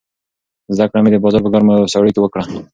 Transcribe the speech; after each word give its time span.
زده 0.75 0.85
کړه 0.89 0.99
مې 1.03 1.09
د 1.11 1.17
بازار 1.23 1.41
په 1.43 1.51
ګرمو 1.53 1.71
او 1.79 1.91
سړو 1.93 2.13
کې 2.13 2.21
وکړه. 2.21 2.43